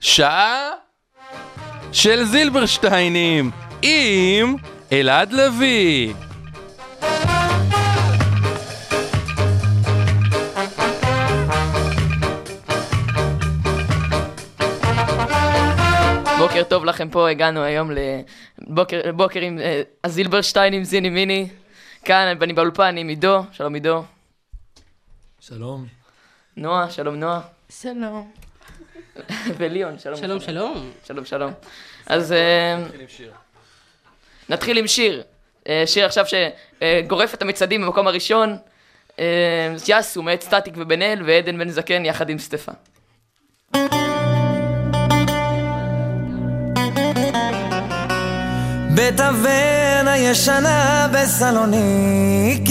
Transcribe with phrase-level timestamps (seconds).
[0.00, 0.70] שעה
[1.92, 3.50] של זילברשטיינים
[3.82, 4.56] עם
[4.92, 6.14] אלעד לביא.
[16.38, 21.48] בוקר טוב לכם פה, הגענו היום לבוקר בוקר עם אה, הזילברשטיין עם זיני מיני.
[22.04, 24.04] כאן אני באולפן עם עידו, שלום עידו.
[25.40, 25.86] שלום.
[26.56, 27.40] נועה, שלום נועה.
[27.70, 28.49] שלום.
[29.58, 30.16] וליאון, שלום.
[30.16, 30.90] שלום, שלום.
[31.06, 31.52] שלום, שלום.
[32.06, 32.76] אז אה,
[34.48, 35.22] נתחיל עם שיר.
[35.68, 38.56] אה, שיר עכשיו שגורף את המצעדים במקום הראשון.
[39.18, 42.72] אה, יאסו מאת סטטיק ובן אל ועדן בן זקן יחד עם סטפה.
[48.94, 52.70] בית אבן הישנה בסלוניקי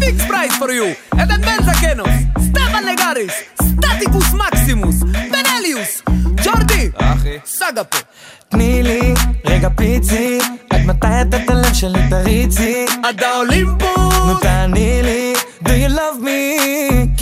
[0.00, 1.20] fix price for you!
[1.20, 6.02] עדן בן זקנוס, סטפן לגריס, סטטיקוס מקסימוס, בנליוס,
[6.44, 6.90] ג'ורדי!
[6.96, 7.38] אחי.
[7.44, 8.09] סאגה פה.
[8.50, 9.14] תני לי
[9.46, 10.38] רגע פיצי
[10.70, 14.14] עד מתי את את הלב שלי תריצי עד האולימפוס!
[14.26, 15.32] נו תעני לי
[15.64, 16.62] Do you love me?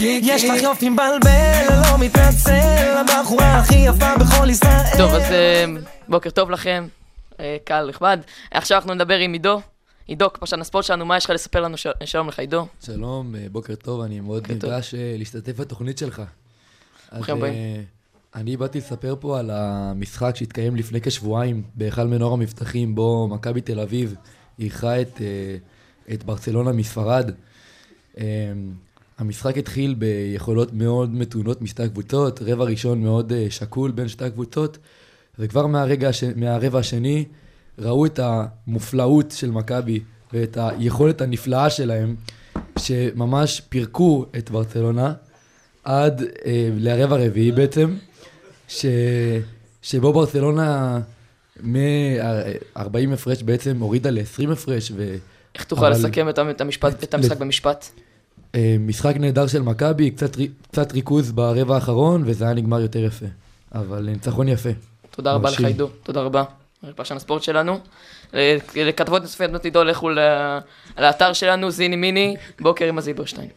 [0.01, 5.65] יש לך יופי מבלבל לא מתנצל הבחורה הכי יפה בכל ישראל טוב, אז אה,
[6.09, 6.87] בוקר טוב לכם,
[7.41, 8.19] אה, קהל נכבד.
[8.51, 9.61] עכשיו אנחנו נדבר עם עידו.
[10.07, 11.77] עידו, פרשן הספורט שלנו, מה יש לך לספר לנו?
[11.77, 12.67] של- שלום לך, עידו.
[12.85, 14.53] שלום, אה, בוקר טוב, אני מאוד.
[14.53, 16.23] נרגש להשתתף בתוכנית שלך.
[17.13, 17.55] ברוכים הבאים.
[18.35, 23.81] אני באתי לספר פה על המשחק שהתקיים לפני כשבועיים בהיכל מנור המבטחים, בו מכבי תל
[23.81, 24.15] אביב
[24.59, 25.57] אירחה את, אה,
[26.15, 27.31] את ברצלונה מספרד.
[28.19, 28.53] אה,
[29.19, 34.79] המשחק התחיל ביכולות מאוד מתונות משתי הקבוצות, רבע ראשון מאוד אה, שקול בין שתי הקבוצות,
[35.39, 37.25] וכבר מהרגע, הש- מהרבע השני
[37.79, 40.01] ראו את המופלאות של מכבי
[40.33, 42.17] ואת היכולת הנפלאה שלהם,
[42.79, 45.13] שממש פירקו את ברצלונה
[45.85, 47.95] עד אה, לרבע הרביעי בעצם,
[48.69, 48.87] ש,
[49.83, 50.99] שבו ברצלונה
[51.63, 52.81] מ-40
[53.15, 54.93] הפרש בעצם הורידה ל-20 הפרש.
[54.97, 55.17] ו...
[55.55, 57.85] איך תוכל אבל- לסכם את, את, המשפט, את המשחק במשפט?
[58.55, 60.37] אה, משחק נהדר של מכבי, קצת,
[60.71, 63.27] קצת ריכוז ברבע האחרון, וזה היה נגמר יותר יפה.
[63.75, 64.69] אבל ניצחון יפה.
[65.11, 65.61] תודה רבה לך.
[65.61, 65.89] עידו.
[66.03, 66.45] תודה רבה.
[66.95, 67.79] פרשן הספורט שלנו.
[68.77, 70.11] לכתבות נוספות בנות עידו, לכו
[70.99, 73.49] לאתר שלנו, זיני מיני, בוקר עם הזיברשטיין.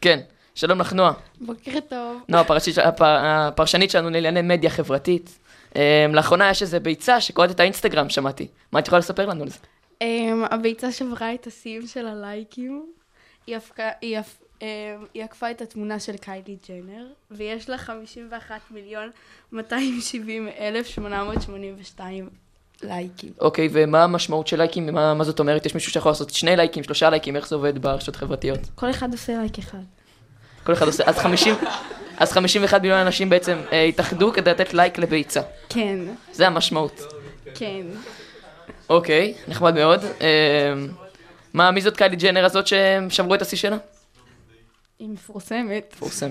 [0.00, 0.20] כן,
[0.58, 1.12] שלום לך, נועה.
[1.40, 2.20] בוקר טוב.
[2.28, 5.38] נועה, הפרשית- הפ- הפרשנית שלנו לענייני מדיה חברתית.
[5.76, 8.46] אה, לאחרונה יש איזה ביצה שקוראת את האינסטגרם, שמעתי.
[8.72, 9.58] מה את יכולה לספר לנו על זה?
[10.02, 10.06] Um,
[10.50, 12.86] הביצה שברה את השיא של הלייקים.
[13.46, 14.62] היא, הפקה, היא, הפ, um,
[15.14, 19.10] היא עקפה את התמונה של קיילי ג'נר, ויש לה 51 מיליון
[19.52, 22.28] 270 אלף 882
[22.82, 23.32] לייקים.
[23.40, 24.86] אוקיי, ומה המשמעות של לייקים?
[24.94, 25.66] מה, מה זאת אומרת?
[25.66, 28.60] יש מישהו שיכול לעשות שני לייקים, שלושה לייקים, איך זה עובד ברשתות חברתיות?
[28.74, 29.78] כל אחד עושה לייק אחד.
[30.68, 31.54] כל אחד עושה, אז 50,
[32.16, 35.40] אז 51 מיליון אנשים בעצם אה, התאחדו כדי לתת לייק לביצה.
[35.68, 35.98] כן,
[36.32, 37.00] זה המשמעות.
[37.54, 37.86] כן.
[38.90, 40.04] אוקיי, נחמד מאוד.
[40.20, 40.74] אה,
[41.54, 43.76] מה, מי זאת קיילי ג'נר הזאת שהם שברו את השיא שלה?
[44.98, 45.94] היא מפורסמת.
[45.96, 46.30] מפורסם.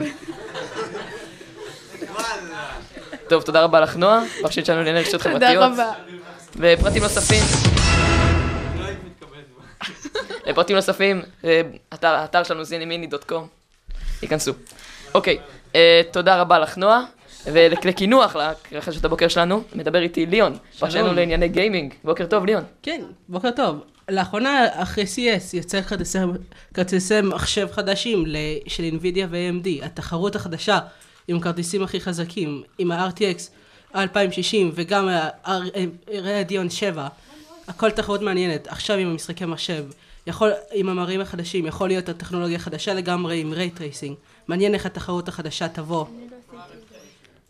[3.30, 4.24] טוב, תודה רבה לך, נועה.
[4.42, 5.64] פרשית שלנו לענייני רשתות תודה חברתיות.
[5.64, 5.92] רבה.
[6.56, 7.44] ופרטים נוספים.
[10.46, 11.62] לפרטים נוספים, אה,
[11.94, 13.57] אתר, שלנו זינימיני.קום.
[14.22, 14.54] ייכנסו.
[15.14, 15.38] אוקיי,
[15.76, 17.04] אה, תודה רבה לך, נועה.
[17.54, 18.36] ולקינוח,
[18.72, 21.94] לחדשות הבוקר שלנו, מדבר איתי ליאון, פרשנו לענייני גיימינג.
[22.04, 22.64] בוקר טוב, ליאון.
[22.84, 23.80] כן, בוקר טוב.
[24.10, 26.18] לאחרונה, אחרי CES, יצא כרטיסי,
[26.74, 28.26] כרטיסי מחשב חדשים
[28.68, 30.80] של NVIDIA ו-AMD, התחרות החדשה
[31.28, 33.42] עם הכרטיסים הכי חזקים, עם ה-RTX
[33.96, 37.08] 2060 וגם ה-Radeon 7.
[37.68, 38.68] הכל תחרות מעניינת.
[38.68, 39.86] עכשיו עם המשחקי מחשב,
[40.28, 44.16] יכול, עם המראים החדשים, יכול להיות הטכנולוגיה חדשה לגמרי עם ray tracing.
[44.48, 46.06] מעניין איך התחרות החדשה תבוא.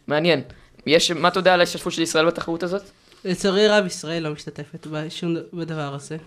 [0.08, 0.42] מעניין.
[0.86, 2.82] יש, מה אתה יודע על ההשתתפות של ישראל בתחרות הזאת?
[3.26, 6.18] לצערי רב, ישראל לא משתתפת בשום ד- בדבר הזה.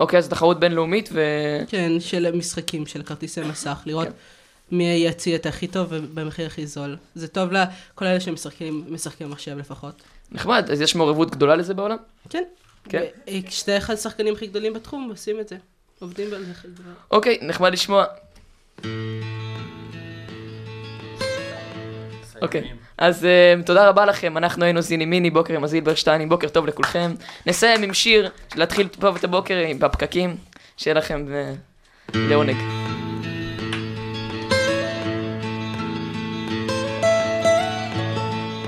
[0.00, 1.20] אוקיי, אז תחרות בינלאומית, ו...
[1.68, 4.12] כן, של משחקים, של כרטיסי מסך, לראות כן.
[4.72, 6.96] מי יציע את הכי טוב ובמחיר הכי זול.
[7.14, 10.02] זה טוב לכל אלה שמשחקים משחקים במחשב לפחות.
[10.32, 11.96] נחמד, אז יש מעורבות גדולה לזה בעולם?
[12.30, 12.42] כן.
[12.88, 13.02] כן.
[13.28, 15.56] ו- שתי אחד השחקנים הכי גדולים בתחום עושים את זה.
[16.00, 16.52] עובדים על זה.
[17.10, 18.04] אוקיי, נחמד לשמוע.
[22.42, 26.66] אוקיי, אז אה, תודה רבה לכם, אנחנו היינו זיני מיני, בוקר עם הזילברשטיינים, בוקר טוב
[26.66, 27.14] לכולכם.
[27.46, 30.36] נסיים עם שיר, להתחיל טוב את הבוקר עם- בפקקים,
[30.76, 31.52] שיהיה לכם אה,
[32.14, 32.56] לעונג.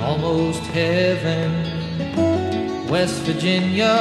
[0.01, 1.72] almost heaven.
[2.93, 3.97] West Virginia,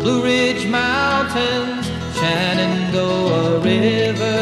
[0.00, 1.84] Blue Ridge Mountains,
[2.16, 4.40] Shenandoah River.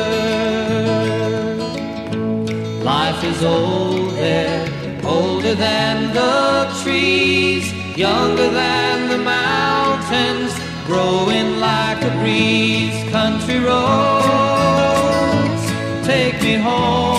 [2.84, 4.68] Life is old there,
[5.06, 10.52] older than the trees, younger than the mountains,
[10.84, 12.92] growing like a breeze.
[13.10, 14.02] Country roads,
[16.06, 17.15] take me home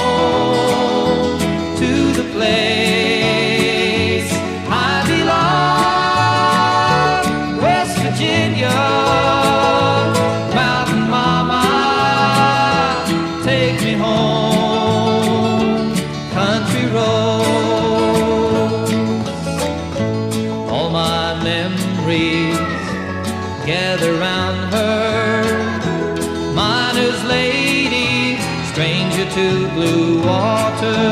[29.35, 31.03] to blue water.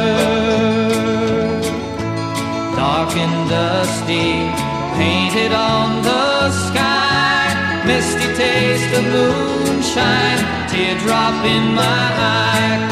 [2.76, 4.50] Dark and dusty,
[4.98, 12.90] painted on the sky, misty taste of moonshine, teardrop in my eye,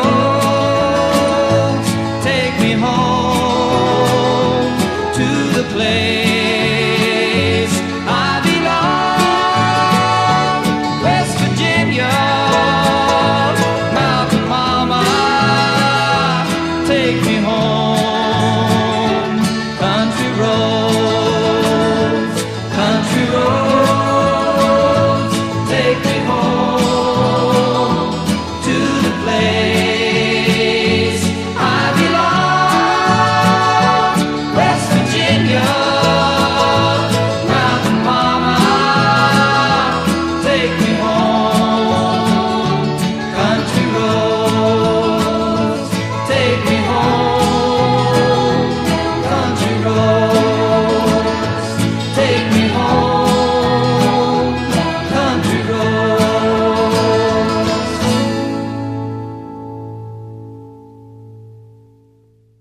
[0.00, 0.29] amor.